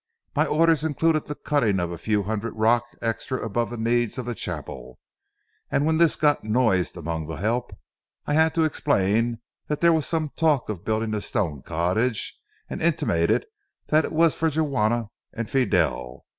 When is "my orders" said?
0.35-0.83